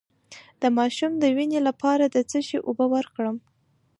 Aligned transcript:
د 0.61 0.63
ماشوم 0.77 1.11
د 1.17 1.23
وینې 1.35 1.59
لپاره 1.67 2.03
د 2.07 2.17
څه 2.29 2.39
شي 2.47 2.57
اوبه 2.67 2.85
ورکړم؟ 2.95 3.35